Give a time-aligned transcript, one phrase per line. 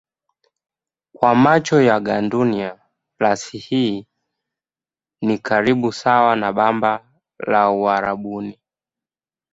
[1.13, 2.79] Kwa macho ya gandunia
[3.19, 4.07] rasi hii
[5.21, 7.05] ni karibu sawa na bamba
[7.47, 8.59] la Uarabuni.